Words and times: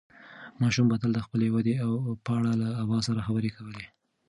ماشوم 0.61 0.85
به 0.89 0.95
تل 1.01 1.11
د 1.15 1.19
خپلې 1.25 1.47
ودې 1.53 1.75
په 2.25 2.31
اړه 2.37 2.51
له 2.61 2.69
ابا 2.83 2.97
سره 3.07 3.25
خبرې 3.27 3.49
کولې. 3.57 3.85